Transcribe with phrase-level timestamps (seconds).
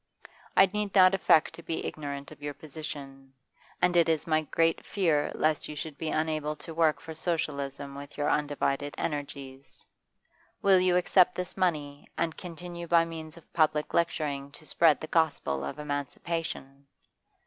[0.57, 3.33] I need not affect to be ignorant of your position,
[3.83, 7.93] and it is my great fear lest you should be unable to work for Socialism
[7.93, 9.85] with your undivided energies.
[10.63, 15.05] Will you accept this money, and continue by means of public lecturing to spread the
[15.05, 16.87] gospel of emancipation?